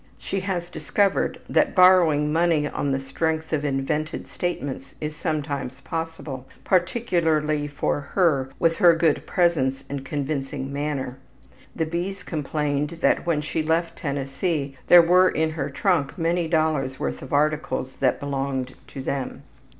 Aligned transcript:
She 0.17 0.39
has 0.39 0.67
discovered 0.71 1.39
that 1.47 1.75
borrowing 1.75 2.33
money 2.33 2.67
on 2.67 2.89
the 2.89 2.99
strength 2.99 3.53
of 3.53 3.63
invented 3.63 4.27
statements 4.27 4.95
is 4.99 5.15
sometimes 5.15 5.79
possible, 5.81 6.47
particularly 6.63 7.67
for 7.67 7.99
her 8.15 8.49
with 8.57 8.77
her 8.77 8.95
good 8.95 9.27
presence 9.27 9.83
and 9.87 10.03
convincing 10.03 10.73
manner. 10.73 11.19
The 11.75 11.85
B.'s 11.85 12.23
complained 12.23 12.97
that 13.01 13.27
when 13.27 13.41
she 13.41 13.61
left 13.61 13.95
Tennessee 13.95 14.75
there 14.87 15.03
were 15.03 15.29
in 15.29 15.51
her 15.51 15.69
trunk 15.69 16.17
many 16.17 16.47
dollars' 16.47 16.99
worth 16.99 17.21
of 17.21 17.31
articles 17.31 17.97
that 17.97 18.19
belonged 18.19 18.73
to 18.87 19.03
them. 19.03 19.43